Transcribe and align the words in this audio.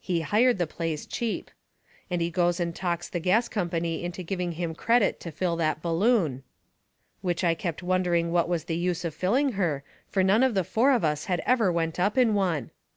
He 0.00 0.22
hired 0.22 0.58
the 0.58 0.66
place 0.66 1.06
cheap. 1.06 1.52
And 2.10 2.20
he 2.20 2.30
goes 2.30 2.58
and 2.58 2.74
talks 2.74 3.08
the 3.08 3.20
gas 3.20 3.48
company 3.48 4.02
into 4.02 4.24
giving 4.24 4.50
him 4.58 4.74
credit 4.74 5.20
to 5.20 5.30
fill 5.30 5.54
that 5.54 5.80
balloon. 5.82 6.42
Which 7.20 7.44
I 7.44 7.54
kept 7.54 7.80
wondering 7.80 8.32
what 8.32 8.48
was 8.48 8.64
the 8.64 8.76
use 8.76 9.04
of 9.04 9.14
filling 9.14 9.52
her, 9.52 9.84
fur 10.08 10.24
none 10.24 10.42
of 10.42 10.54
the 10.54 10.64
four 10.64 10.90
of 10.90 11.04
us 11.04 11.26
had 11.26 11.40
ever 11.46 11.70
went 11.70 12.00
up 12.00 12.18
in 12.18 12.34
one. 12.34 12.72